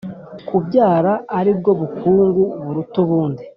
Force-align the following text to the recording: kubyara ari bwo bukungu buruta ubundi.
kubyara 0.47 1.13
ari 1.37 1.51
bwo 1.57 1.71
bukungu 1.79 2.43
buruta 2.63 2.97
ubundi. 3.03 3.43